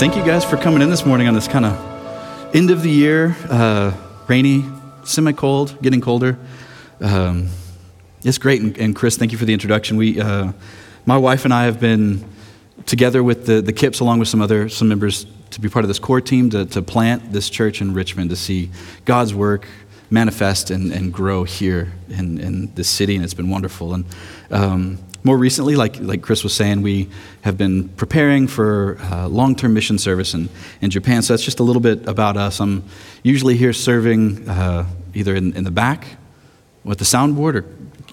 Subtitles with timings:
[0.00, 2.88] Thank you guys for coming in this morning on this kind of end of the
[2.88, 3.94] year, uh,
[4.28, 4.64] rainy,
[5.04, 6.38] semi cold, getting colder.
[7.02, 7.50] Um,
[8.24, 8.62] it's great.
[8.62, 9.98] And, and, Chris, thank you for the introduction.
[9.98, 10.52] We, uh,
[11.04, 12.24] my wife and I have been
[12.86, 15.88] together with the, the Kipps, along with some other some members, to be part of
[15.88, 18.70] this core team to, to plant this church in Richmond to see
[19.04, 19.68] God's work
[20.08, 23.16] manifest and, and grow here in, in this city.
[23.16, 23.92] And it's been wonderful.
[23.92, 24.06] And
[24.50, 27.08] um, more recently, like, like Chris was saying, we
[27.42, 30.48] have been preparing for uh, long term mission service in,
[30.80, 31.22] in Japan.
[31.22, 32.60] So that's just a little bit about us.
[32.60, 32.84] I'm
[33.22, 36.06] usually here serving uh, either in, in the back
[36.84, 37.64] with the soundboard or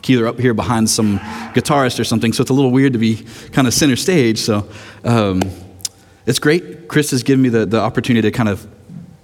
[0.10, 1.20] either up here behind some
[1.54, 2.34] guitarist or something.
[2.34, 4.40] So it's a little weird to be kind of center stage.
[4.40, 4.68] So
[5.04, 5.42] um,
[6.26, 6.88] it's great.
[6.88, 8.68] Chris has given me the, the opportunity to kind of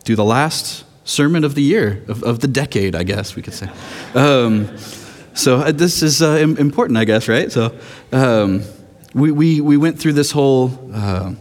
[0.03, 3.53] do the last sermon of the year, of, of the decade, I guess we could
[3.53, 3.69] say.
[4.13, 4.69] Um,
[5.33, 7.51] so uh, this is uh, important, I guess, right?
[7.51, 7.77] So
[8.11, 8.63] um,
[9.13, 11.33] we, we, we went through this whole uh,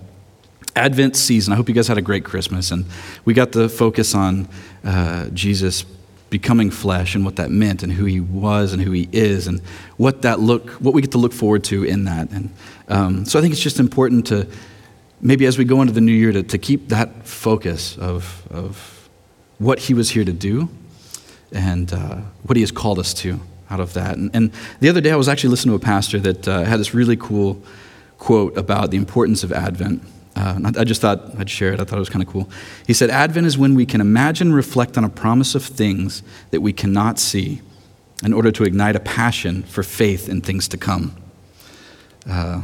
[0.75, 1.53] Advent season.
[1.53, 2.71] I hope you guys had a great Christmas.
[2.71, 2.87] And
[3.25, 4.49] we got to focus on
[4.85, 5.85] uh, Jesus
[6.31, 9.61] becoming flesh and what that meant and who he was and who he is and
[9.99, 12.49] what that look what we get to look forward to in that and
[12.89, 14.49] um, so i think it's just important to
[15.21, 19.11] maybe as we go into the new year to, to keep that focus of, of
[19.59, 20.71] what he was here to do
[21.53, 23.39] and uh, what he has called us to
[23.73, 24.17] out of that.
[24.17, 26.79] And, and the other day, I was actually listening to a pastor that uh, had
[26.79, 27.63] this really cool
[28.19, 30.03] quote about the importance of Advent.
[30.37, 31.81] Uh, I just thought I'd share it.
[31.81, 32.51] I thought it was kind of cool.
[32.87, 36.61] He said, Advent is when we can imagine reflect on a promise of things that
[36.61, 37.61] we cannot see
[38.23, 41.17] in order to ignite a passion for faith in things to come.
[42.29, 42.63] Uh,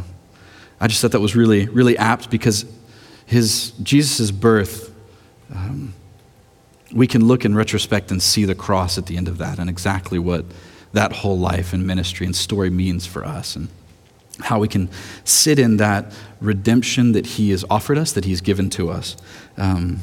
[0.81, 2.65] I just thought that was really, really apt because
[3.27, 4.95] his Jesus' birth,
[5.55, 5.95] um,
[6.93, 9.69] we can look in retrospect and see the cross at the end of that and
[9.69, 10.45] exactly what
[10.93, 13.69] that whole life and ministry and story means for us and
[14.41, 14.89] how we can
[15.25, 19.17] sit in that redemption that he has offered us, that he's given to us.
[19.57, 20.01] Um,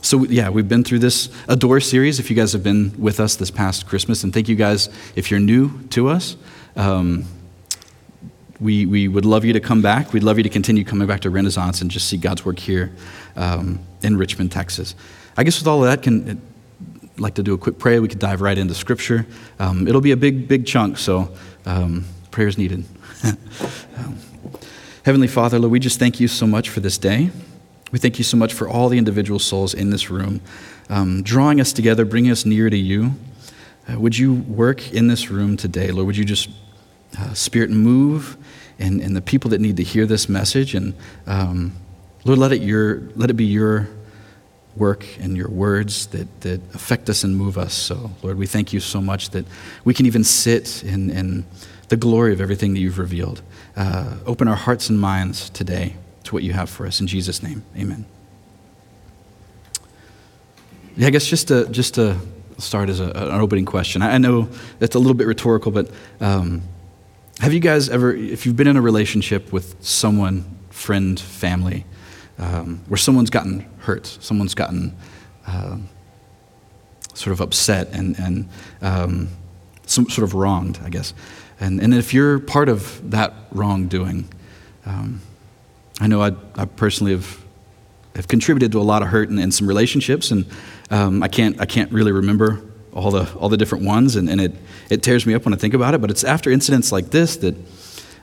[0.00, 2.20] so, yeah, we've been through this Adore series.
[2.20, 5.30] If you guys have been with us this past Christmas, and thank you guys if
[5.30, 6.36] you're new to us.
[6.76, 7.24] Um,
[8.60, 10.12] we, we would love you to come back.
[10.12, 12.92] We'd love you to continue coming back to Renaissance and just see God's work here
[13.36, 14.94] um, in Richmond, Texas.
[15.36, 16.40] I guess with all of that, can
[17.20, 18.00] like to do a quick prayer.
[18.00, 19.26] We could dive right into Scripture.
[19.58, 21.32] Um, it'll be a big, big chunk, so
[21.66, 22.84] um, prayers needed.
[23.24, 24.18] um,
[25.04, 27.30] Heavenly Father, Lord, we just thank you so much for this day.
[27.90, 30.40] We thank you so much for all the individual souls in this room,
[30.90, 33.12] um, drawing us together, bringing us near to you.
[33.88, 36.06] Uh, would you work in this room today, Lord?
[36.06, 36.50] Would you just,
[37.18, 38.36] uh, Spirit, move
[38.78, 40.74] and, and the people that need to hear this message?
[40.74, 40.94] And
[41.26, 41.72] um,
[42.24, 43.88] Lord, let it, your, let it be your
[44.76, 47.74] work and your words that, that affect us and move us.
[47.74, 49.44] So, Lord, we thank you so much that
[49.84, 51.44] we can even sit in, in
[51.88, 53.42] the glory of everything that you've revealed.
[53.76, 57.00] Uh, open our hearts and minds today to what you have for us.
[57.00, 58.04] In Jesus' name, amen.
[60.96, 62.16] Yeah, I guess just to, just to
[62.58, 64.48] start as a, an opening question, I know
[64.78, 65.90] that's a little bit rhetorical, but
[66.20, 66.62] um,
[67.38, 71.84] have you guys ever, if you've been in a relationship with someone, friend, family,
[72.38, 74.96] um, where someone's gotten hurt, someone's gotten
[75.46, 75.78] uh,
[77.14, 78.48] sort of upset and, and
[78.80, 79.28] um,
[79.86, 81.14] some sort of wronged, I guess.
[81.60, 84.28] And, and if you're part of that wrongdoing,
[84.86, 85.20] um,
[86.00, 87.44] I know I, I, personally have,
[88.14, 90.46] have contributed to a lot of hurt in, in some relationships, and
[90.90, 92.62] um, I, can't, I can't really remember
[92.92, 94.54] all the, all the different ones, and, and it,
[94.88, 96.00] it tears me up when I think about it.
[96.00, 97.56] But it's after incidents like this that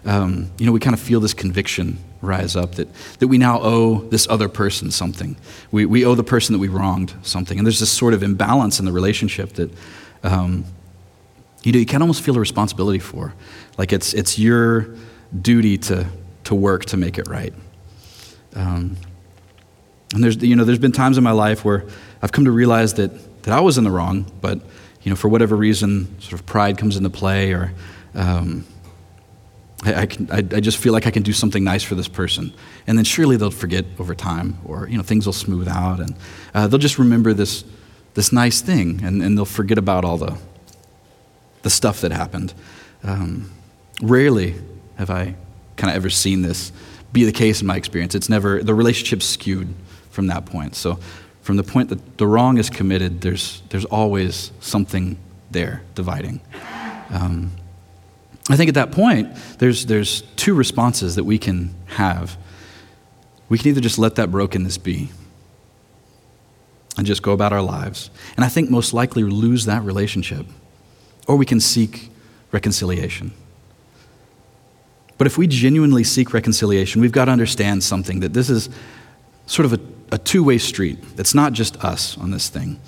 [0.06, 2.88] um, you know, we kind of feel this conviction rise up that,
[3.20, 5.36] that we now owe this other person something.
[5.72, 7.58] We, we owe the person that we wronged something.
[7.58, 9.72] And there's this sort of imbalance in the relationship that,
[10.24, 10.66] um,
[11.64, 13.34] you know, you can almost feel a responsibility for.
[13.78, 14.88] Like it's, it's your
[15.40, 16.08] duty to,
[16.46, 17.54] to work to make it right.
[18.56, 18.98] Um,
[20.14, 21.86] and there's, you know, there's been times in my life where
[22.22, 24.62] I've come to realize that, that I was in the wrong, but,
[25.02, 27.74] you know, for whatever reason, sort of pride comes into play or,
[28.14, 28.66] um,
[29.86, 32.54] I, can, I, I, just feel like I can do something nice for this person.
[32.88, 36.16] And then surely they'll forget over time, or you know, things will smooth out, and
[36.54, 37.64] uh, they'll just remember this,
[38.14, 40.38] this nice thing, and, and they'll forget about all the,
[41.64, 42.54] the stuff that happened.
[43.04, 43.52] Um,
[44.02, 44.56] rarely
[44.98, 45.36] have I
[45.76, 46.72] kind of ever seen this
[47.12, 48.16] be the case in my experience.
[48.16, 49.74] It's never, the relationship's skewed
[50.10, 50.76] from that point.
[50.76, 51.00] So,
[51.42, 55.16] from the point that the wrong is committed, there's, there's always something
[55.52, 56.42] there dividing.
[57.12, 57.52] Um,
[58.50, 62.38] I think at that point, there's, there's two responses that we can have.
[63.50, 65.10] We can either just let that brokenness be
[66.98, 70.46] and just go about our lives, and I think most likely lose that relationship,
[71.28, 72.10] or we can seek
[72.52, 73.34] reconciliation.
[75.18, 78.70] But if we genuinely seek reconciliation, we've got to understand something that this is
[79.46, 79.80] sort of a,
[80.14, 81.00] a two way street.
[81.18, 82.80] It's not just us on this thing.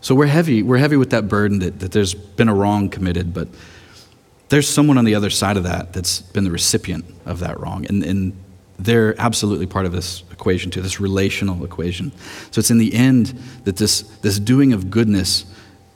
[0.00, 3.34] So we're heavy, we're heavy with that burden that, that there's been a wrong committed,
[3.34, 3.48] but
[4.48, 7.86] there's someone on the other side of that that's been the recipient of that wrong.
[7.86, 8.32] And, and
[8.78, 12.12] they're absolutely part of this equation too, this relational equation.
[12.50, 15.44] So it's in the end that this, this doing of goodness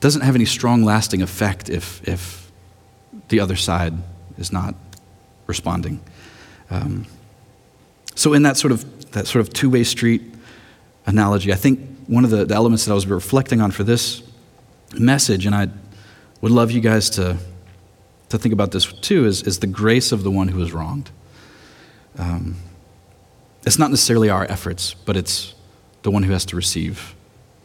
[0.01, 2.51] doesn't have any strong lasting effect if, if
[3.29, 3.93] the other side
[4.37, 4.75] is not
[5.47, 6.01] responding.
[6.69, 7.05] Um,
[8.15, 10.23] so in that sort of that sort of two-way street
[11.05, 14.23] analogy, I think one of the, the elements that I was reflecting on for this
[14.97, 15.69] message, and I
[16.41, 17.37] would love you guys to
[18.33, 21.09] to think about this too, is, is the grace of the one who is wronged.
[22.17, 22.57] Um,
[23.65, 25.53] it's not necessarily our efforts, but it's
[26.01, 27.15] the one who has to receive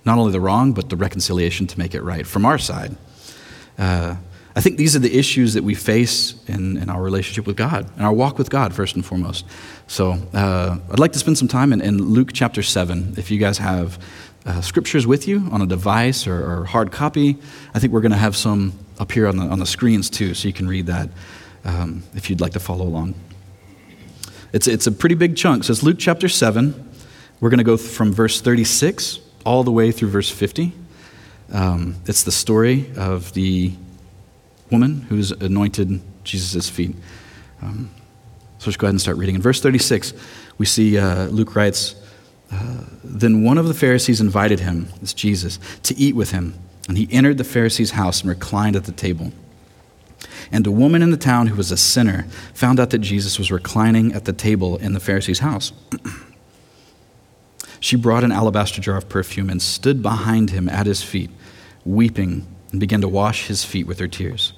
[0.04, 2.96] not only the wrong, but the reconciliation to make it right from our side.
[3.78, 4.16] Uh,
[4.56, 7.90] I think these are the issues that we face in, in our relationship with God,
[7.96, 9.44] and our walk with God, first and foremost.
[9.86, 13.14] So uh, I'd like to spend some time in, in, Luke chapter 7.
[13.16, 14.02] If you guys have
[14.46, 17.36] uh, scriptures with you on a device or, or hard copy,
[17.74, 20.34] I think we're going to have some up here on the, on the screens too,
[20.34, 21.08] so you can read that
[21.64, 23.14] um, if you'd like to follow along.
[24.52, 25.64] It's, it's a pretty big chunk.
[25.64, 26.90] So it's Luke chapter 7.
[27.40, 30.72] We're going to go from verse 36 all the way through verse 50.
[31.52, 33.72] Um, it's the story of the
[34.70, 36.94] woman who's anointed Jesus' feet.
[37.62, 37.90] Um,
[38.58, 39.36] so let's go ahead and start reading.
[39.36, 40.12] In verse 36,
[40.58, 41.94] we see uh, Luke writes,
[42.50, 46.54] uh, Then one of the Pharisees invited him, this Jesus, to eat with him.
[46.88, 49.32] And he entered the Pharisee's house and reclined at the table.
[50.50, 52.24] And a woman in the town who was a sinner
[52.54, 55.72] found out that Jesus was reclining at the table in the Pharisee's house.
[57.80, 61.30] she brought an alabaster jar of perfume and stood behind him at his feet,
[61.84, 64.54] weeping, and began to wash his feet with her tears.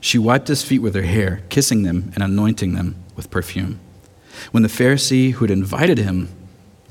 [0.00, 3.78] She wiped his feet with her hair, kissing them and anointing them with perfume.
[4.50, 6.28] When the Pharisee who had invited him,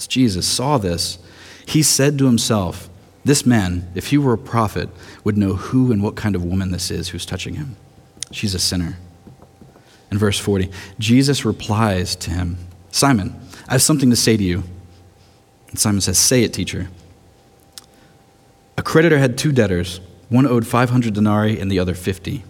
[0.08, 1.18] Jesus, saw this,
[1.66, 2.90] he said to himself,
[3.24, 4.90] This man, if he were a prophet,
[5.24, 7.76] would know who and what kind of woman this is who's touching him.
[8.32, 8.98] She's a sinner.
[10.12, 10.70] In verse 40,
[11.00, 12.58] Jesus replies to him,
[12.92, 14.64] Simon, I have something to say to you.
[15.70, 16.90] And Simon says, Say it, teacher.
[18.78, 20.02] A creditor had two debtors.
[20.30, 22.44] One owed 500 denarii and the other 50.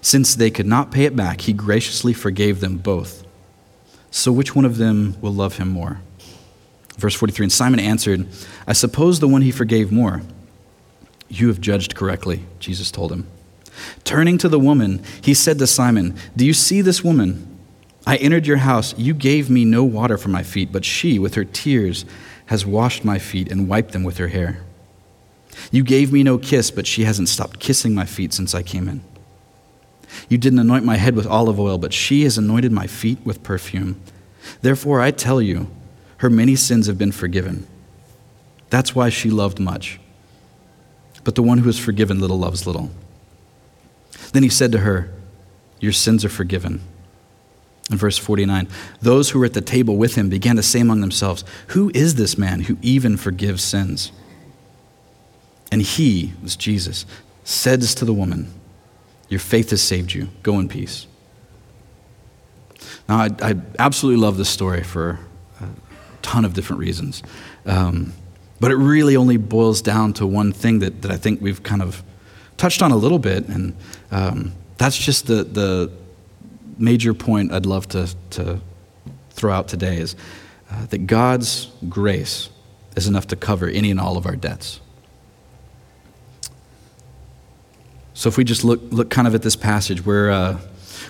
[0.00, 3.24] Since they could not pay it back, he graciously forgave them both.
[4.10, 6.00] So which one of them will love him more?
[6.98, 8.26] Verse 43 And Simon answered,
[8.66, 10.22] I suppose the one he forgave more.
[11.28, 13.26] You have judged correctly, Jesus told him.
[14.04, 17.44] Turning to the woman, he said to Simon, Do you see this woman?
[18.06, 18.98] I entered your house.
[18.98, 22.04] You gave me no water for my feet, but she, with her tears,
[22.46, 24.64] has washed my feet and wiped them with her hair.
[25.70, 28.88] You gave me no kiss, but she hasn't stopped kissing my feet since I came
[28.88, 29.02] in.
[30.28, 33.42] You didn't anoint my head with olive oil, but she has anointed my feet with
[33.42, 34.00] perfume.
[34.62, 35.68] Therefore, I tell you,
[36.18, 37.66] her many sins have been forgiven.
[38.70, 39.98] That's why she loved much.
[41.24, 42.90] But the one who is forgiven little loves little.
[44.32, 45.10] Then he said to her,
[45.80, 46.80] Your sins are forgiven.
[47.90, 48.68] In verse 49,
[49.00, 52.16] those who were at the table with him began to say among themselves, Who is
[52.16, 54.12] this man who even forgives sins?
[55.72, 57.06] And he, was Jesus,
[57.44, 58.52] says to the woman,
[59.28, 60.28] your faith has saved you.
[60.42, 61.06] Go in peace.
[63.08, 65.18] Now, I, I absolutely love this story for
[66.28, 67.22] ton of different reasons.
[67.64, 68.12] Um,
[68.60, 71.82] but it really only boils down to one thing that, that I think we've kind
[71.82, 72.02] of
[72.56, 73.74] touched on a little bit, and
[74.10, 75.90] um, that's just the, the
[76.76, 78.60] major point I'd love to, to
[79.30, 80.16] throw out today is
[80.70, 82.50] uh, that God's grace
[82.96, 84.80] is enough to cover any and all of our debts.
[88.14, 90.58] So if we just look, look kind of at this passage, we're, uh,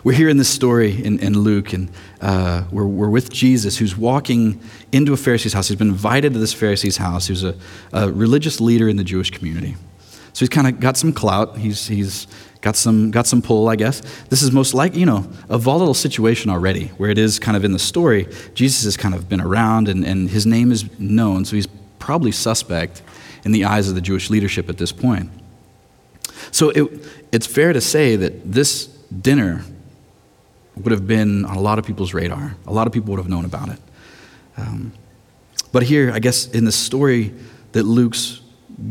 [0.04, 1.90] we're here in this story in, in Luke, and
[2.20, 4.60] uh, we're, we're with Jesus who's walking
[4.92, 5.68] into a Pharisee's house.
[5.68, 7.54] He's been invited to this Pharisee's house, who's a,
[7.92, 9.76] a religious leader in the Jewish community.
[10.32, 11.58] So he's kind of got some clout.
[11.58, 12.26] He's, he's
[12.60, 14.02] got, some, got some pull, I guess.
[14.28, 17.64] This is most like, you know, a volatile situation already, where it is kind of
[17.64, 18.28] in the story.
[18.54, 21.66] Jesus has kind of been around, and, and his name is known, so he's
[21.98, 23.02] probably suspect
[23.44, 25.30] in the eyes of the Jewish leadership at this point.
[26.52, 29.64] So it, it's fair to say that this dinner
[30.82, 32.56] would have been on a lot of people's radar.
[32.66, 33.80] A lot of people would have known about it.
[34.56, 34.92] Um,
[35.72, 37.34] but here, I guess, in the story
[37.72, 38.40] that Luke's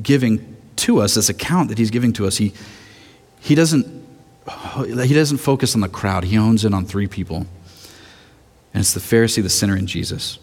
[0.01, 2.53] giving to us, this account that he's giving to us, he,
[3.39, 3.86] he, doesn't,
[4.86, 6.25] he doesn't focus on the crowd.
[6.25, 7.48] He hones in on three people.
[8.74, 10.39] And it's the Pharisee, the sinner, and Jesus.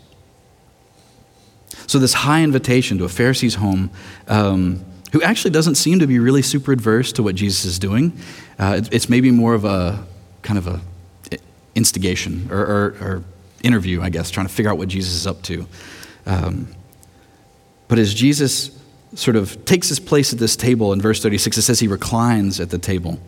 [1.86, 3.90] So, this high invitation to a Pharisee's home,
[4.26, 8.18] um, who actually doesn't seem to be really super adverse to what Jesus is doing,
[8.58, 10.04] uh, it's maybe more of a
[10.42, 10.80] kind of a
[11.74, 13.24] instigation or, or, or,
[13.62, 15.66] interview, I guess, trying to figure out what Jesus is up to.
[16.26, 16.68] Um,
[17.88, 18.78] but as Jesus
[19.14, 22.60] sort of takes his place at this table in verse 36, it says he reclines
[22.60, 23.18] at the table.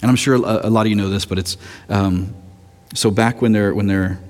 [0.00, 1.56] And I'm sure a, a lot of you know this, but it's
[1.88, 2.34] um,
[2.94, 4.20] so back when they're, when they're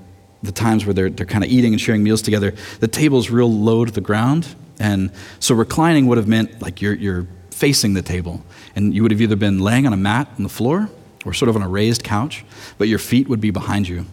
[0.41, 3.51] the times where they're, they're kind of eating and sharing meals together, the table's real
[3.51, 4.47] low to the ground.
[4.79, 8.43] And so reclining would have meant like you're, you're facing the table.
[8.75, 10.89] And you would have either been laying on a mat on the floor
[11.25, 12.45] or sort of on a raised couch,
[12.77, 14.05] but your feet would be behind you.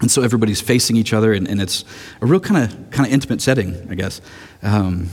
[0.00, 1.84] And so everybody's facing each other, and, and it's
[2.20, 4.20] a real kind of kind of intimate setting, I guess.
[4.62, 5.08] Um,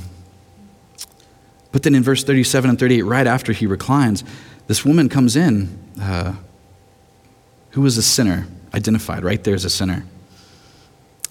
[1.72, 4.24] but then in verse 37 and 38, right after he reclines,
[4.68, 6.36] this woman comes in uh,
[7.72, 10.06] who was a sinner, identified right there as a sinner.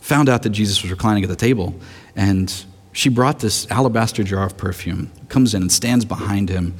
[0.00, 1.74] Found out that Jesus was reclining at the table,
[2.16, 6.74] and she brought this alabaster jar of perfume, comes in and stands behind him,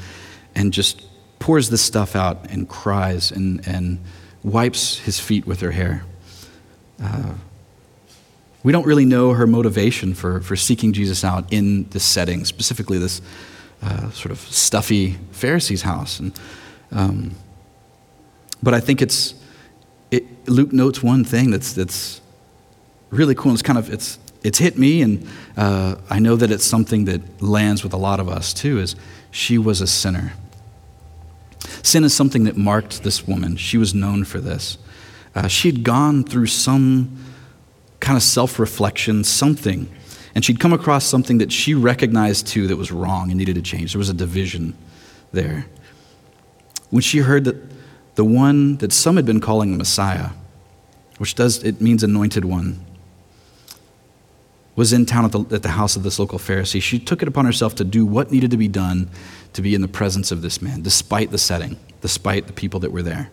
[0.55, 1.03] and just
[1.43, 3.99] pours this stuff out and cries and, and
[4.45, 6.05] wipes his feet with her hair.
[7.03, 7.35] Uh,
[8.63, 12.97] we don't really know her motivation for, for seeking Jesus out in this setting, specifically
[12.97, 13.21] this
[13.83, 16.21] uh, sort of stuffy Pharisee's house.
[16.21, 16.33] And,
[16.93, 17.33] um,
[18.63, 19.35] but I think it's,
[20.13, 22.21] it, Luke notes one thing that's, that's
[23.11, 23.53] really cool.
[23.53, 27.43] It's kind of, it's, it's hit me, and uh, I know that it's something that
[27.43, 28.95] lands with a lot of us too, is
[29.33, 30.35] she was a sinner.
[31.83, 33.57] Sin is something that marked this woman.
[33.57, 34.79] She was known for this.
[35.35, 37.17] Uh, she had gone through some
[38.01, 39.89] kind of self reflection, something,
[40.35, 43.63] and she'd come across something that she recognized too that was wrong and needed to
[43.63, 43.93] change.
[43.93, 44.77] There was a division
[45.33, 45.67] there.
[46.91, 47.57] When she heard that
[48.15, 50.31] the one that some had been calling the Messiah,
[51.19, 52.85] which does, it means anointed one,
[54.75, 57.29] was in town at the, at the house of this local Pharisee, she took it
[57.29, 59.11] upon herself to do what needed to be done
[59.53, 62.91] to be in the presence of this man, despite the setting, despite the people that
[62.91, 63.31] were there.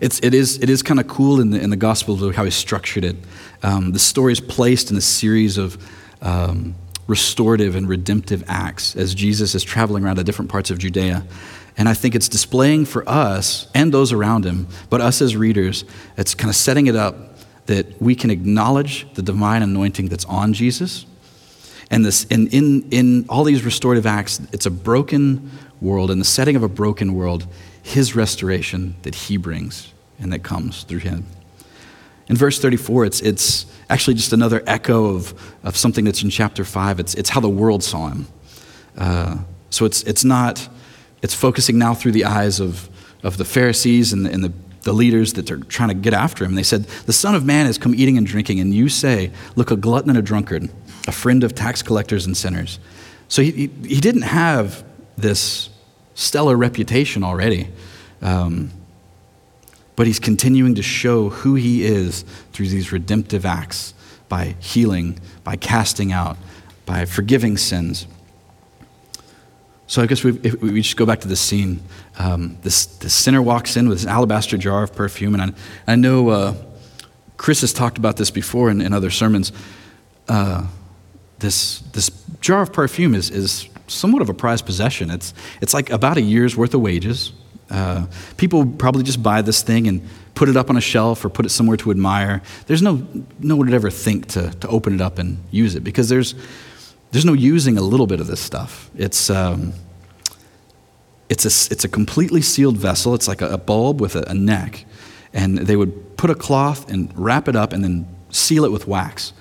[0.00, 2.44] It's, it is, it is kind of cool in the, in the Gospel of how
[2.44, 3.16] he structured it.
[3.62, 5.78] Um, the story is placed in a series of
[6.20, 6.74] um,
[7.06, 11.24] restorative and redemptive acts as Jesus is traveling around to different parts of Judea.
[11.76, 15.84] And I think it's displaying for us and those around him, but us as readers,
[16.16, 17.31] it's kind of setting it up
[17.66, 21.06] that we can acknowledge the divine anointing that's on Jesus.
[21.90, 25.50] And, this, and in, in all these restorative acts, it's a broken
[25.80, 26.10] world.
[26.10, 27.46] In the setting of a broken world,
[27.82, 31.26] his restoration that he brings and that comes through him.
[32.28, 36.64] In verse 34, it's, it's actually just another echo of, of something that's in chapter
[36.64, 37.00] 5.
[37.00, 38.26] It's, it's how the world saw him.
[38.96, 39.38] Uh,
[39.70, 40.68] so it's, it's not,
[41.20, 42.88] it's focusing now through the eyes of,
[43.22, 44.52] of the Pharisees and the, and the
[44.82, 46.54] the leaders that are trying to get after him.
[46.54, 49.70] They said, The Son of Man has come eating and drinking, and you say, Look,
[49.70, 50.70] a glutton and a drunkard,
[51.06, 52.78] a friend of tax collectors and sinners.
[53.28, 54.84] So he, he, didn't have
[55.16, 55.70] this
[56.14, 57.68] stellar reputation already.
[58.20, 58.70] Um,
[59.96, 63.94] but he's continuing to show who he is through these redemptive acts
[64.28, 66.36] by healing, by casting out,
[66.86, 68.06] by forgiving sins.
[69.92, 71.82] So I guess we, we just go back to this scene.
[72.18, 75.96] Um, this, this sinner walks in with this alabaster jar of perfume, and I, I
[75.96, 76.54] know uh,
[77.36, 79.52] Chris has talked about this before in, in other sermons.
[80.28, 80.66] Uh,
[81.40, 82.08] this, this
[82.40, 85.10] jar of perfume is, is somewhat of a prized possession.
[85.10, 87.34] It's, it's like about a year's worth of wages.
[87.68, 88.06] Uh,
[88.38, 91.44] people probably just buy this thing and put it up on a shelf or put
[91.44, 92.40] it somewhere to admire.
[92.66, 93.06] There's no,
[93.40, 96.34] no one would ever think to, to open it up and use it because there's,
[97.12, 98.90] there's no using a little bit of this stuff.
[98.96, 99.74] It's, um,
[101.28, 103.14] it's, a, it's a completely sealed vessel.
[103.14, 104.86] It's like a, a bulb with a, a neck.
[105.32, 108.88] And they would put a cloth and wrap it up and then seal it with
[108.88, 109.32] wax.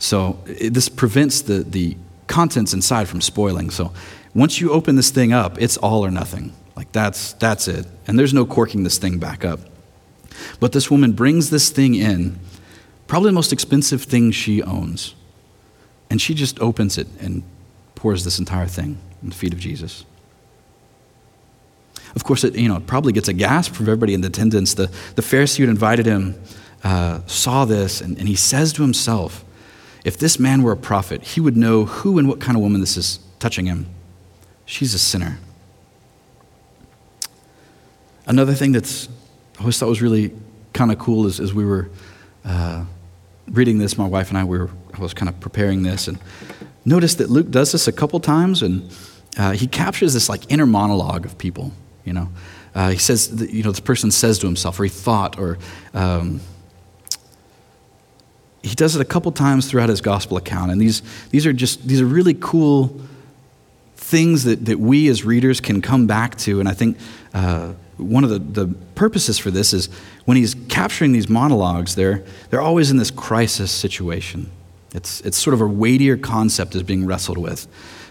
[0.00, 1.96] So it, this prevents the, the
[2.26, 3.70] contents inside from spoiling.
[3.70, 3.92] So
[4.34, 6.52] once you open this thing up, it's all or nothing.
[6.74, 7.86] Like that's, that's it.
[8.08, 9.60] And there's no corking this thing back up.
[10.58, 12.40] But this woman brings this thing in,
[13.06, 15.14] probably the most expensive thing she owns.
[16.10, 17.42] And she just opens it and
[17.94, 20.04] pours this entire thing on the feet of Jesus.
[22.14, 24.74] Of course, it, you know, it probably gets a gasp from everybody in the attendance.
[24.74, 26.40] The, the Pharisee who invited him
[26.82, 29.44] uh, saw this, and, and he says to himself,
[30.04, 32.80] if this man were a prophet, he would know who and what kind of woman
[32.80, 33.86] this is touching him.
[34.64, 35.38] She's a sinner.
[38.26, 39.08] Another thing that's
[39.58, 40.32] I always thought was really
[40.72, 41.90] kind of cool is as we were
[42.44, 42.84] uh,
[43.50, 46.18] reading this, my wife and I, we were, I was kind of preparing this, and
[46.84, 48.90] noticed that Luke does this a couple times, and
[49.36, 51.72] uh, he captures this like inner monologue of people,
[52.04, 52.28] you know.
[52.74, 55.58] Uh, he says, that, you know, this person says to himself, or he thought, or
[55.92, 56.40] um,
[58.62, 60.70] he does it a couple times throughout his gospel account.
[60.70, 63.00] And these, these are just, these are really cool
[63.96, 66.60] things that, that we as readers can come back to.
[66.60, 66.98] And I think
[67.34, 69.88] uh, one of the, the purposes for this is
[70.24, 74.50] when he's capturing these monologues, they're, they're always in this crisis situation.
[74.94, 77.66] It's, it's sort of a weightier concept is being wrestled with.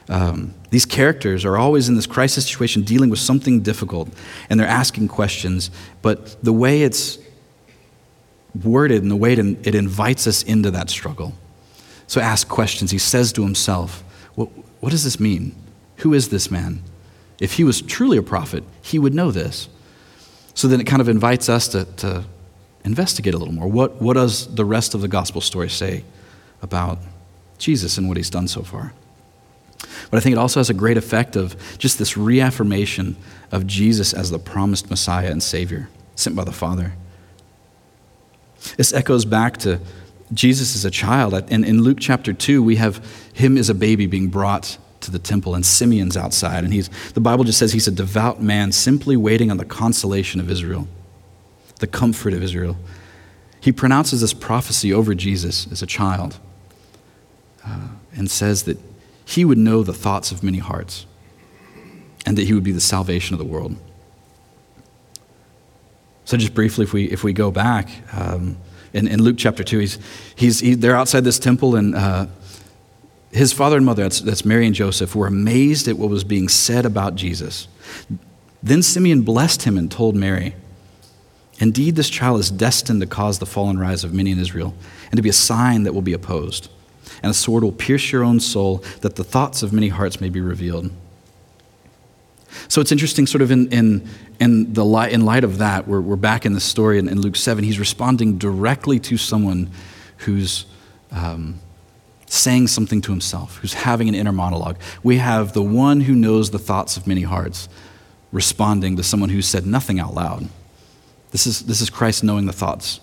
[0.08, 4.10] Um, these characters are always in this crisis situation dealing with something difficult,
[4.50, 5.70] and they're asking questions,
[6.02, 7.20] but the way it's
[8.64, 11.34] worded and the way it, it invites us into that struggle.
[12.08, 12.90] So ask questions.
[12.90, 14.04] He says to himself,
[14.34, 15.56] what, what does this mean?
[15.98, 16.82] Who is this man?
[17.40, 19.70] If he was truly a prophet, he would know this.
[20.54, 22.26] So then it kind of invites us to, to
[22.84, 23.68] investigate a little more.
[23.68, 26.04] What, what does the rest of the gospel story say
[26.62, 27.00] about
[27.58, 28.94] Jesus and what he's done so far?
[30.12, 33.16] But I think it also has a great effect of just this reaffirmation
[33.52, 36.94] of Jesus as the promised Messiah and Savior sent by the Father.
[38.78, 39.80] This echoes back to
[40.34, 41.34] Jesus as a child.
[41.52, 43.04] In, in Luke chapter 2, we have
[43.34, 44.78] him as a baby being brought
[45.10, 46.64] to the temple, and Simeon's outside.
[46.64, 50.40] And he's, the Bible just says he's a devout man simply waiting on the consolation
[50.40, 50.88] of Israel,
[51.80, 52.78] the comfort of Israel.
[53.60, 56.40] He pronounces this prophecy over Jesus as a child
[57.66, 58.78] uh, and says that
[59.26, 61.06] he would know the thoughts of many hearts
[62.26, 63.76] and that he would be the salvation of the world.
[66.26, 68.58] So, just briefly, if we, if we go back, um,
[68.94, 70.00] in, in Luke chapter 2, he's,
[70.36, 72.28] he's, he, they're outside this temple, and uh,
[73.32, 76.50] his father and mother, that's, that's Mary and Joseph, were amazed at what was being
[76.50, 77.68] said about Jesus.
[78.64, 80.56] Then Simeon blessed him and told Mary,
[81.60, 84.74] Indeed, this child is destined to cause the fall and rise of many in Israel,
[85.12, 86.70] and to be a sign that will be opposed
[87.22, 90.30] and a sword will pierce your own soul, that the thoughts of many hearts may
[90.30, 90.92] be revealed.
[92.68, 94.08] So it's interesting, sort of in, in,
[94.40, 97.22] in, the light, in light of that, we're, we're back in the story in, in
[97.22, 97.64] Luke 7.
[97.64, 99.70] He's responding directly to someone
[100.18, 100.66] who's
[101.12, 101.60] um,
[102.30, 104.78] saying something to himself, who's having an inner monologue.
[105.04, 107.68] We have the one who knows the thoughts of many hearts
[108.32, 110.48] responding to someone who said nothing out loud.
[111.32, 113.00] This is, this is Christ knowing the thoughts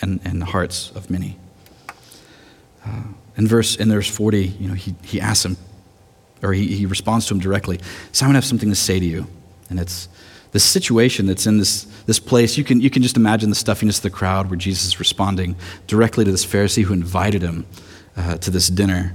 [0.00, 1.36] and, and the hearts of many.
[2.84, 3.04] Uh,
[3.36, 5.56] in verse in verse 40, you know, he, he asks him,
[6.42, 7.78] or he, he responds to him directly,
[8.10, 9.28] Simon, I have something to say to you.
[9.70, 10.08] And it's
[10.50, 12.58] the situation that's in this, this place.
[12.58, 15.54] You can, you can just imagine the stuffiness of the crowd where Jesus is responding
[15.86, 17.66] directly to this Pharisee who invited him
[18.18, 19.14] uh, to this dinner.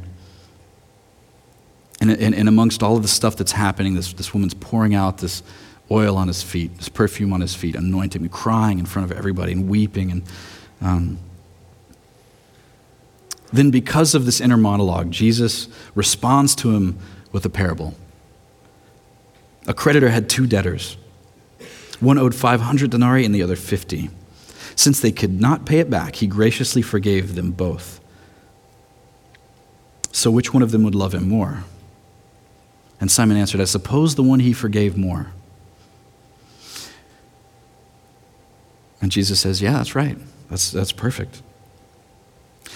[1.99, 5.19] And, and, and, amongst all of the stuff that's happening, this, this woman's pouring out
[5.19, 5.43] this
[5.91, 9.17] oil on his feet, this perfume on his feet, anointing him, crying in front of
[9.17, 10.11] everybody and weeping.
[10.11, 10.23] And
[10.81, 11.19] um,
[13.51, 16.97] then, because of this inner monologue, Jesus responds to him
[17.31, 17.93] with a parable.
[19.67, 20.97] A creditor had two debtors.
[21.99, 24.09] One owed 500 denarii and the other 50.
[24.75, 28.01] Since they could not pay it back, he graciously forgave them both.
[30.13, 31.65] So, which one of them would love him more?
[33.01, 35.33] And Simon answered, I suppose the one he forgave more.
[39.01, 40.17] And Jesus says, Yeah, that's right.
[40.49, 41.41] That's, that's perfect.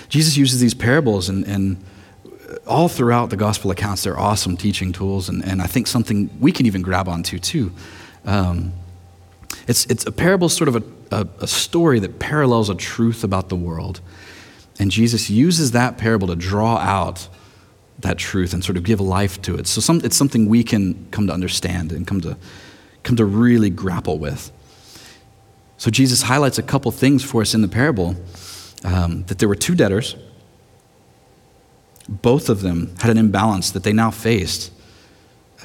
[0.10, 1.82] Jesus uses these parables and, and
[2.66, 6.52] all throughout the gospel accounts, they're awesome teaching tools, and, and I think something we
[6.52, 7.72] can even grab onto too.
[8.26, 8.74] Um,
[9.68, 13.50] it's, it's a parable, sort of a, a, a, story that parallels a truth about
[13.50, 14.02] the world.
[14.80, 17.28] And Jesus uses that parable to draw out
[18.00, 19.68] that truth and sort of give life to it.
[19.68, 22.38] So some, it's something we can come to understand and come to,
[23.04, 24.52] come to really grapple with.
[25.78, 28.16] So Jesus highlights a couple things for us in the parable
[28.84, 30.16] um, that there were two debtors.
[32.08, 34.72] Both of them had an imbalance that they now faced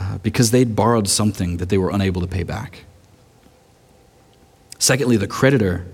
[0.01, 2.85] uh, because they'd borrowed something that they were unable to pay back.
[4.79, 5.87] Secondly, the creditor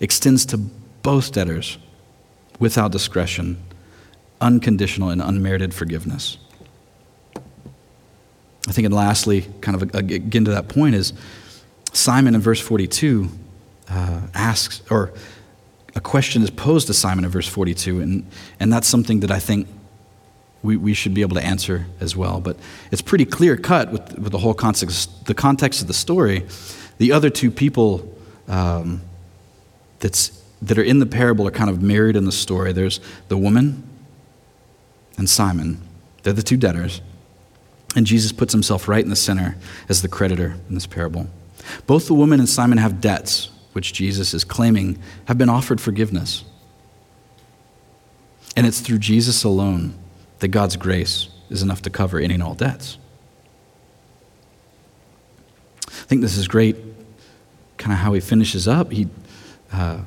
[0.00, 1.78] extends to both debtors
[2.58, 3.62] without discretion,
[4.40, 6.38] unconditional and unmerited forgiveness.
[8.66, 11.12] I think, and lastly, kind of again to that point, is
[11.92, 13.28] Simon in verse 42
[13.88, 15.12] uh, asks, or
[15.94, 18.26] a question is posed to Simon in verse 42, and,
[18.58, 19.68] and that's something that I think
[20.62, 22.40] we, we should be able to answer as well.
[22.40, 22.56] But
[22.90, 26.46] it's pretty clear cut with, with the whole context, the context of the story.
[26.98, 28.16] The other two people
[28.48, 29.02] um,
[30.00, 32.72] that's, that are in the parable are kind of married in the story.
[32.72, 33.88] There's the woman
[35.16, 35.80] and Simon,
[36.22, 37.00] they're the two debtors.
[37.96, 39.56] And Jesus puts himself right in the center
[39.88, 41.28] as the creditor in this parable.
[41.86, 46.44] Both the woman and Simon have debts, which Jesus is claiming have been offered forgiveness.
[48.56, 49.94] And it's through Jesus alone
[50.40, 52.98] that God's grace is enough to cover any and all debts.
[55.86, 56.76] I think this is great,
[57.78, 58.90] kind of how he finishes up.
[58.90, 59.08] He,
[59.72, 60.00] uh,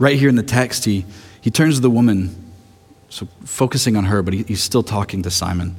[0.00, 1.04] right here in the text, he,
[1.40, 2.52] he turns to the woman,
[3.10, 5.76] so focusing on her, but he, he's still talking to Simon.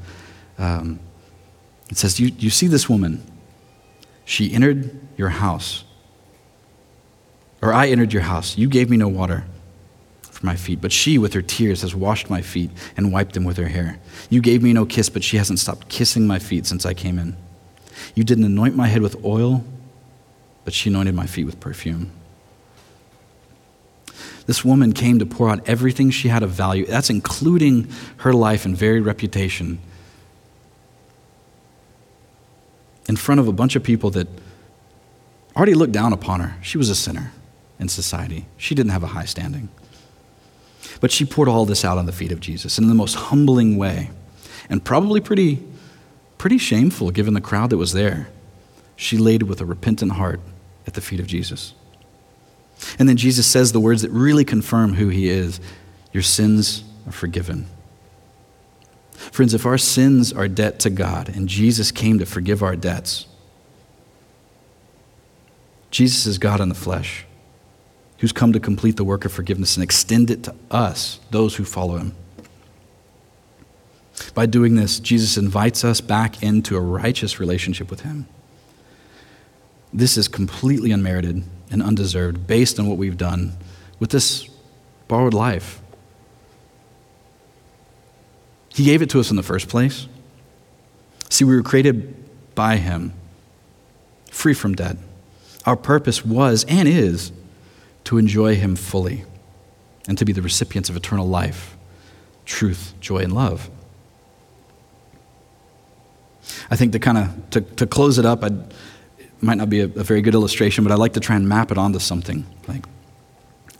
[0.57, 0.99] Um,
[1.89, 3.21] it says, you, you see this woman?
[4.23, 5.83] She entered your house.
[7.61, 8.57] Or I entered your house.
[8.57, 9.43] You gave me no water
[10.21, 13.43] for my feet, but she, with her tears, has washed my feet and wiped them
[13.43, 13.99] with her hair.
[14.29, 17.17] You gave me no kiss, but she hasn't stopped kissing my feet since I came
[17.17, 17.35] in.
[18.13, 19.63] You didn't anoint my head with oil,
[20.63, 22.11] but she anointed my feet with perfume.
[24.51, 26.85] This woman came to pour out everything she had of value.
[26.85, 27.87] That's including
[28.17, 29.79] her life and very reputation
[33.07, 34.27] in front of a bunch of people that
[35.55, 36.57] already looked down upon her.
[36.61, 37.31] She was a sinner
[37.79, 39.69] in society, she didn't have a high standing.
[40.99, 43.77] But she poured all this out on the feet of Jesus in the most humbling
[43.77, 44.09] way,
[44.69, 45.63] and probably pretty
[46.37, 48.27] pretty shameful given the crowd that was there.
[48.97, 50.41] She laid with a repentant heart
[50.85, 51.73] at the feet of Jesus.
[52.97, 55.59] And then Jesus says the words that really confirm who he is
[56.13, 57.67] Your sins are forgiven.
[59.13, 63.27] Friends, if our sins are debt to God and Jesus came to forgive our debts,
[65.91, 67.25] Jesus is God in the flesh
[68.17, 71.63] who's come to complete the work of forgiveness and extend it to us, those who
[71.63, 72.15] follow him.
[74.33, 78.27] By doing this, Jesus invites us back into a righteous relationship with Him.
[79.93, 83.55] This is completely unmerited and undeserved based on what we've done
[83.99, 84.47] with this
[85.07, 85.81] borrowed life.
[88.73, 90.07] He gave it to us in the first place.
[91.29, 92.15] See, we were created
[92.55, 93.13] by Him,
[94.29, 94.97] free from debt.
[95.65, 97.31] Our purpose was and is
[98.05, 99.25] to enjoy Him fully
[100.07, 101.77] and to be the recipients of eternal life,
[102.45, 103.69] truth, joy, and love.
[106.69, 108.73] I think to kind of to, to close it up, I'd,
[109.41, 111.71] might not be a, a, very good illustration, but I like to try and map
[111.71, 112.45] it onto something.
[112.67, 112.85] Like,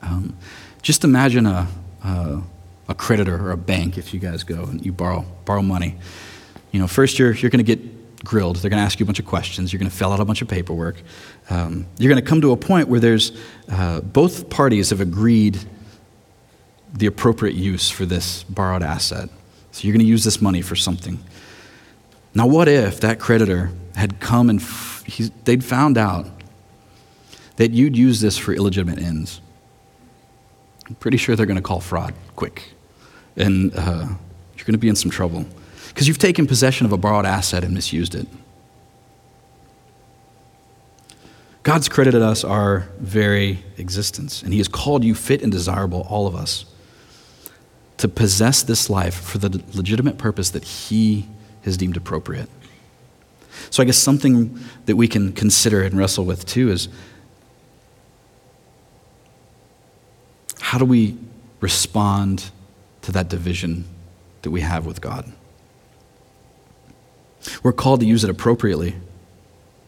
[0.02, 0.36] um,
[0.82, 1.68] just imagine a,
[2.04, 2.42] a,
[2.90, 3.98] a creditor or a bank.
[3.98, 5.98] If you guys go and you borrow borrow money,
[6.72, 8.58] you know, first you're you're going to get grilled.
[8.58, 9.72] They're going to ask you a bunch of questions.
[9.74, 11.02] You're going to fill out a bunch of paperwork.
[11.50, 13.32] Um, you're going to come to a point where there's
[13.70, 15.60] uh, both parties have agreed
[16.94, 19.30] the appropriate use for this borrowed asset.
[19.72, 21.24] So you're going to use this money for something.
[22.34, 24.62] Now, what if that creditor had come and
[25.44, 26.28] they'd found out
[27.58, 29.42] that you'd use this for illegitimate ends?
[30.88, 32.74] I'm pretty sure they're going to call fraud quick.
[33.36, 34.08] And uh,
[34.56, 35.46] you're going to be in some trouble
[35.90, 38.28] because you've taken possession of a borrowed asset and misused it.
[41.64, 46.26] God's credited us our very existence, and He has called you fit and desirable, all
[46.26, 46.66] of us,
[47.98, 51.28] to possess this life for the legitimate purpose that He
[51.64, 52.50] has deemed appropriate.
[53.72, 56.90] So I guess something that we can consider and wrestle with too is
[60.60, 61.18] how do we
[61.62, 62.52] respond
[63.02, 63.86] to that division
[64.42, 65.32] that we have with God?
[67.64, 68.96] We're called to use it appropriately,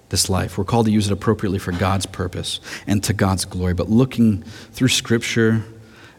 [0.09, 0.57] this life.
[0.57, 3.73] We're called to use it appropriately for God's purpose and to God's glory.
[3.73, 5.63] But looking through Scripture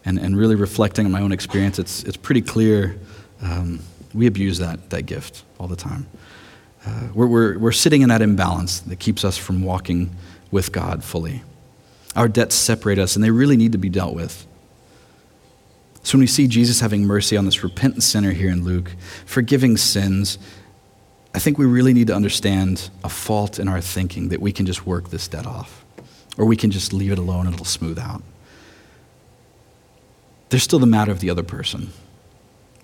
[0.04, 2.98] and, and really reflecting on my own experience, it's, it's pretty clear
[3.40, 3.80] um,
[4.12, 6.06] we abuse that, that gift all the time.
[6.86, 10.14] Uh, we're, we're, we're sitting in that imbalance that keeps us from walking
[10.50, 11.42] with God fully.
[12.14, 14.46] Our debts separate us, and they really need to be dealt with.
[16.02, 18.94] So when we see Jesus having mercy on this repentant sinner here in Luke,
[19.24, 20.38] forgiving sins,
[21.34, 24.66] I think we really need to understand a fault in our thinking that we can
[24.66, 25.84] just work this debt off,
[26.36, 28.22] or we can just leave it alone and it'll smooth out.
[30.50, 31.92] There's still the matter of the other person,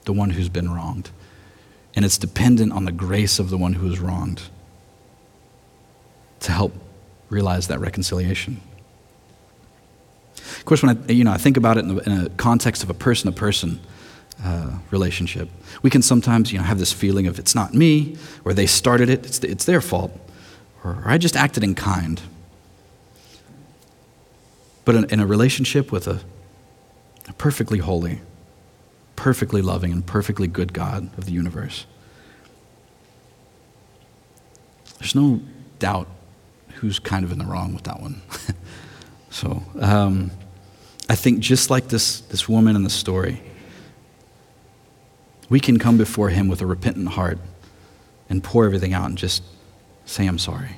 [0.06, 1.10] the one who's been wronged
[1.94, 4.42] and it's dependent on the grace of the one who is wronged
[6.40, 6.72] to help
[7.28, 8.60] realize that reconciliation.
[10.36, 12.82] Of course, when I, you know, I think about it in, the, in a context
[12.82, 13.80] of a person to person
[14.42, 15.48] uh, relationship,
[15.82, 19.08] we can sometimes you know, have this feeling of it's not me, or they started
[19.08, 20.12] it, it's, it's their fault,
[20.82, 22.20] or, or I just acted in kind.
[24.84, 26.20] But in, in a relationship with a,
[27.28, 28.20] a perfectly holy,
[29.20, 31.84] perfectly loving and perfectly good God of the universe.
[34.98, 35.42] There's no
[35.78, 36.08] doubt
[36.76, 38.22] who's kind of in the wrong with that one.
[39.30, 40.30] so um,
[41.10, 43.42] I think just like this, this woman in the story,
[45.50, 47.38] we can come before him with a repentant heart
[48.30, 49.42] and pour everything out and just
[50.06, 50.76] say, I'm sorry.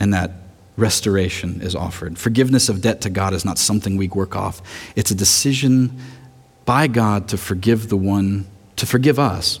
[0.00, 0.30] and that
[0.78, 2.18] restoration is offered.
[2.18, 4.62] Forgiveness of debt to God is not something we work off,
[4.96, 6.00] it's a decision
[6.68, 9.58] by God to forgive the one, to forgive us.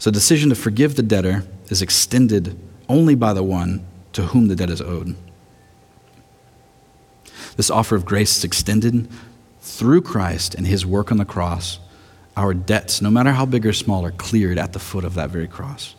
[0.00, 4.48] So, the decision to forgive the debtor is extended only by the one to whom
[4.48, 5.14] the debt is owed.
[7.56, 9.08] This offer of grace is extended
[9.60, 11.78] through Christ and his work on the cross.
[12.36, 15.30] Our debts, no matter how big or small, are cleared at the foot of that
[15.30, 15.94] very cross.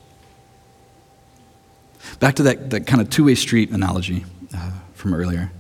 [2.20, 5.54] Back to that, that kind of two way street analogy uh, from earlier.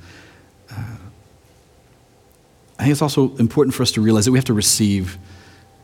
[2.77, 5.17] I think it's also important for us to realize that we have to receive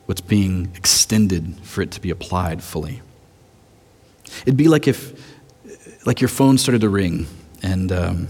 [0.06, 3.02] what's being extended for it to be applied fully.
[4.42, 5.14] It'd be like if,
[6.06, 7.28] like your phone started to ring,
[7.62, 8.28] and um,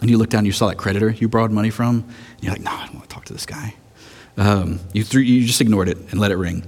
[0.00, 2.52] and you look down, and you saw that creditor you borrowed money from, and you're
[2.52, 3.74] like, no, I don't want to talk to this guy.
[4.36, 6.64] Um, you threw, you just ignored it and let it ring,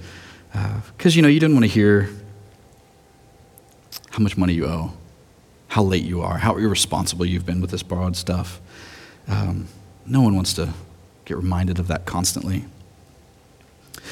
[0.53, 2.11] because uh, you know you didn't want to hear
[4.11, 4.93] how much money you owe
[5.71, 8.61] how late you are, how irresponsible you've been with this borrowed stuff.
[9.29, 9.69] Um,
[10.05, 10.73] no one wants to
[11.31, 12.65] get reminded of that constantly.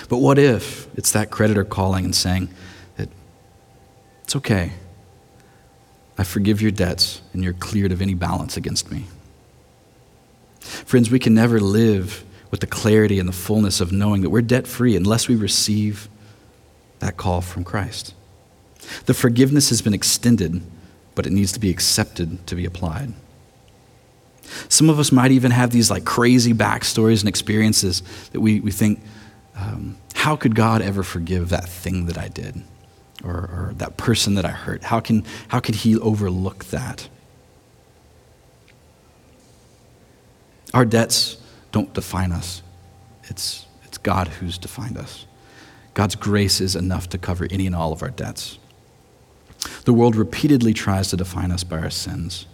[0.08, 2.48] But what if it's that creditor calling and saying
[2.96, 3.08] that
[4.22, 4.72] it's okay,
[6.16, 9.06] I forgive your debts and you're cleared of any balance against me?
[10.60, 14.42] Friends, we can never live with the clarity and the fullness of knowing that we're
[14.42, 16.08] debt free unless we receive
[17.00, 18.14] that call from Christ.
[19.06, 20.62] The forgiveness has been extended
[21.18, 23.12] but it needs to be accepted to be applied.
[24.68, 28.70] Some of us might even have these like crazy backstories and experiences that we, we
[28.70, 29.00] think,
[29.56, 32.62] um, how could God ever forgive that thing that I did?
[33.24, 34.84] Or, or that person that I hurt?
[34.84, 37.08] How, can, how could He overlook that?
[40.74, 41.38] Our debts
[41.72, 42.62] don't define us,
[43.24, 45.26] it's, it's God who's defined us.
[45.94, 48.58] God's grace is enough to cover any and all of our debts.
[49.84, 52.46] The world repeatedly tries to define us by our sins.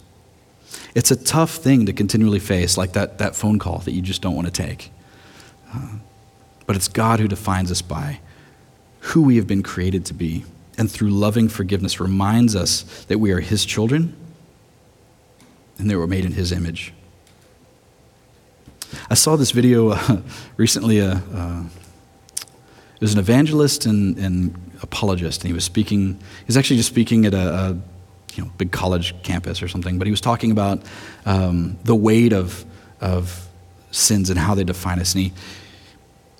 [0.93, 4.21] It's a tough thing to continually face, like that, that phone call that you just
[4.21, 4.91] don't want to take.
[5.73, 5.97] Uh,
[6.65, 8.19] but it's God who defines us by
[8.99, 10.43] who we have been created to be,
[10.77, 14.15] and through loving forgiveness reminds us that we are His children
[15.77, 16.91] and that we're made in His image.
[19.09, 20.21] I saw this video uh,
[20.57, 21.01] recently.
[21.01, 21.63] Uh, uh,
[22.95, 26.13] it was an evangelist and, and apologist, and he was speaking.
[26.13, 27.77] He was actually just speaking at a, a
[28.37, 30.81] you know big college campus or something, but he was talking about
[31.25, 32.65] um, the weight of
[33.01, 33.47] of
[33.91, 35.13] sins and how they define us.
[35.13, 35.33] And he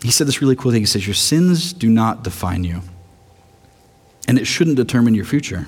[0.01, 0.81] he said this really cool thing.
[0.81, 2.81] He says, "Your sins do not define you,
[4.27, 5.67] and it shouldn't determine your future."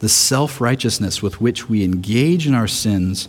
[0.00, 3.28] The self righteousness with which we engage in our sins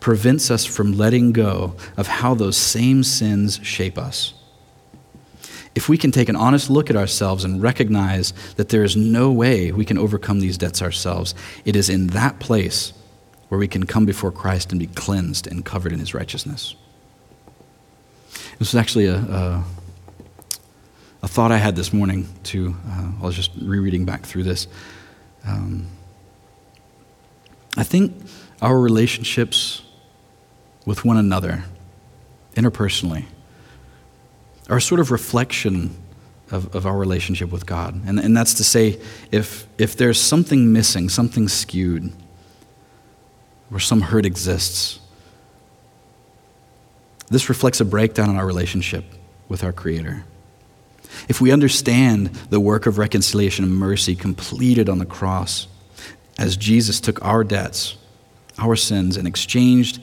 [0.00, 4.34] prevents us from letting go of how those same sins shape us
[5.80, 9.32] if we can take an honest look at ourselves and recognize that there is no
[9.32, 12.92] way we can overcome these debts ourselves, it is in that place
[13.48, 16.76] where we can come before Christ and be cleansed and covered in his righteousness.
[18.58, 19.64] This was actually a, a,
[21.22, 22.76] a thought I had this morning, too.
[22.86, 24.66] Uh, I was just rereading back through this.
[25.46, 25.86] Um,
[27.78, 28.12] I think
[28.60, 29.80] our relationships
[30.84, 31.64] with one another,
[32.54, 33.24] interpersonally,
[34.70, 35.94] are a sort of reflection
[36.50, 38.00] of, of our relationship with God.
[38.06, 38.98] And, and that's to say,
[39.30, 42.12] if, if there's something missing, something skewed,
[43.68, 45.00] where some hurt exists,
[47.28, 49.04] this reflects a breakdown in our relationship
[49.48, 50.24] with our Creator.
[51.28, 55.66] If we understand the work of reconciliation and mercy completed on the cross,
[56.38, 57.96] as Jesus took our debts,
[58.58, 60.00] our sins, and exchanged,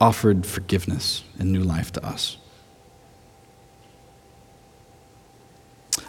[0.00, 2.36] offered forgiveness and new life to us.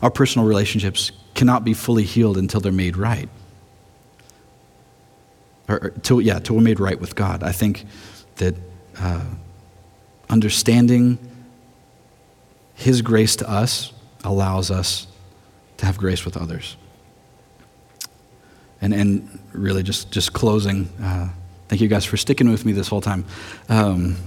[0.02, 3.30] Our personal relationships cannot be fully healed until they're made right.
[5.68, 7.44] Or, or till, yeah, till we're made right with God.
[7.44, 7.86] I think
[8.38, 8.56] that
[9.00, 9.26] uh,
[10.30, 11.18] understanding
[12.76, 15.08] His grace to us allows us
[15.78, 16.78] to have grace with others.
[18.82, 21.30] And, and really, just, just closing, uh,
[21.68, 23.26] thank you guys for sticking with me this whole time.
[23.70, 24.18] Um,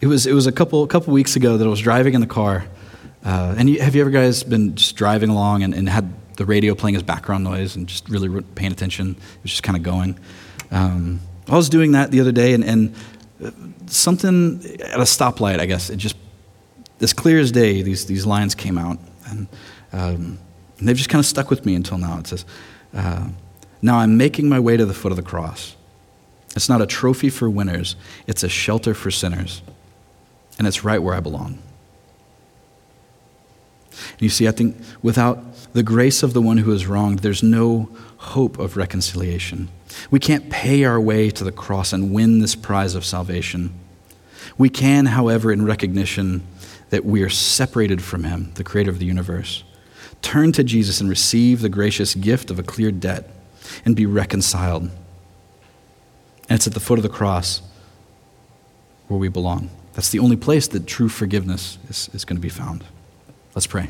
[0.00, 2.26] it was, it was a couple, couple weeks ago that I was driving in the
[2.26, 2.66] car
[3.24, 6.44] uh, and you, have you ever guys been just driving along and, and, had the
[6.44, 9.12] radio playing as background noise and just really paying attention?
[9.12, 10.18] It was just kind of going.
[10.70, 12.94] Um, I was doing that the other day, and, and
[13.42, 13.50] uh,
[13.86, 16.16] something at a stoplight, I guess, it just,
[17.00, 18.98] as clear as day, these, these lines came out.
[19.26, 19.48] And,
[19.92, 20.38] um,
[20.78, 22.18] and they've just kind of stuck with me until now.
[22.18, 22.44] It says,
[22.92, 23.28] uh,
[23.80, 25.76] Now I'm making my way to the foot of the cross.
[26.56, 29.62] It's not a trophy for winners, it's a shelter for sinners.
[30.58, 31.58] And it's right where I belong.
[34.18, 37.88] You see, I think without the grace of the one who is wronged, there's no
[38.16, 39.68] hope of reconciliation.
[40.10, 43.72] We can't pay our way to the cross and win this prize of salvation.
[44.56, 46.46] We can, however, in recognition
[46.90, 49.64] that we are separated from Him, the creator of the universe,
[50.22, 53.30] turn to Jesus and receive the gracious gift of a clear debt
[53.84, 54.84] and be reconciled.
[56.48, 57.62] And it's at the foot of the cross
[59.08, 59.70] where we belong.
[59.94, 62.84] That's the only place that true forgiveness is, is going to be found.
[63.54, 63.88] Let's pray.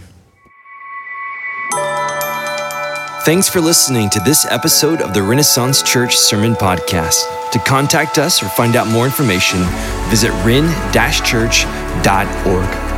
[3.25, 7.25] Thanks for listening to this episode of the Renaissance Church Sermon Podcast.
[7.53, 9.61] To contact us or find out more information,
[10.11, 12.94] visit ren-church.org.